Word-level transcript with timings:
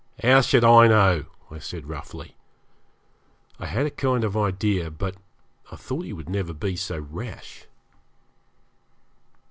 'How 0.23 0.41
should 0.41 0.63
I 0.63 0.87
know?' 0.87 1.25
I 1.51 1.59
said 1.59 1.87
roughly. 1.87 2.35
I 3.59 3.67
had 3.67 3.85
a 3.85 3.91
kind 3.91 4.23
of 4.23 4.35
idea, 4.35 4.89
but 4.89 5.15
I 5.71 5.75
thought 5.75 6.05
he 6.05 6.11
would 6.13 6.27
never 6.27 6.53
be 6.55 6.75
so 6.75 6.97
rash. 6.97 7.67